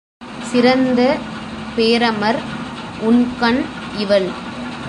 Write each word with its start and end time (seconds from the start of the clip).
சிறந்த 0.43 1.01
பேரமர் 1.77 2.41
உண்கண் 2.99 3.61
இவள்! 3.95 4.29